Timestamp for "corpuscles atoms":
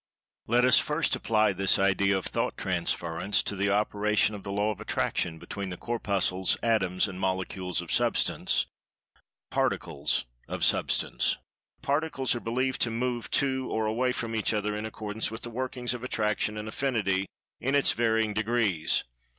5.77-7.07